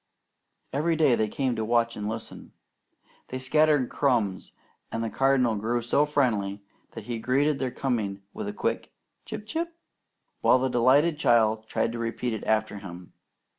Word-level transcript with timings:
Every 0.73 0.95
day 0.95 1.13
they 1.13 1.27
came 1.27 1.55
to 1.55 1.63
watch 1.63 1.95
and 1.95 2.09
listen. 2.09 2.53
They 3.27 3.37
scattered 3.37 3.91
crumbs; 3.91 4.51
and 4.91 5.03
the 5.03 5.11
Cardinal 5.11 5.55
grew 5.55 5.83
so 5.83 6.07
friendly 6.07 6.63
that 6.93 7.03
he 7.03 7.19
greeted 7.19 7.59
their 7.59 7.69
coming 7.69 8.23
with 8.33 8.47
a 8.47 8.51
quick 8.53 8.91
"Chip! 9.25 9.45
Chip!" 9.45 9.75
while 10.39 10.57
the 10.57 10.69
delighted 10.69 11.19
child 11.19 11.67
tried 11.67 11.91
to 11.91 11.99
repeat 11.99 12.33
it 12.33 12.43
after 12.45 12.79
him. 12.79 13.13